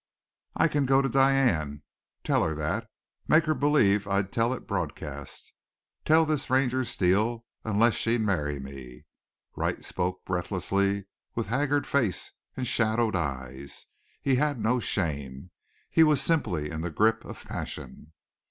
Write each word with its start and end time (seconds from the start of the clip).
"I 0.55 0.67
can 0.67 0.87
go 0.87 1.03
to 1.03 1.07
Diane 1.09 1.83
tell 2.23 2.43
her 2.43 2.55
that 2.55 2.89
make 3.27 3.45
her 3.45 3.53
believe 3.53 4.07
I'd 4.07 4.31
tell 4.31 4.51
it 4.51 4.65
broadcast, 4.65 5.53
tell 6.05 6.25
this 6.25 6.49
Ranger 6.49 6.83
Steele, 6.85 7.45
unless 7.63 7.93
she'd 7.93 8.21
marry 8.21 8.59
me!" 8.59 9.05
Wright 9.55 9.85
spoke 9.85 10.25
breathlessly, 10.25 11.05
with 11.35 11.45
haggard 11.49 11.85
face 11.85 12.31
and 12.57 12.65
shadowed 12.65 13.15
eyes. 13.15 13.85
He 14.23 14.37
had 14.37 14.59
no 14.59 14.79
shame. 14.79 15.51
He 15.91 16.01
was 16.01 16.19
simply 16.19 16.71
in 16.71 16.81
the 16.81 16.89
grip 16.89 17.23
of 17.23 17.43
passion. 17.43 18.13